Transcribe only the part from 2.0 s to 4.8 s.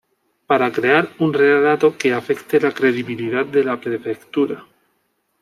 afecte la credibilidad de la Prefectura.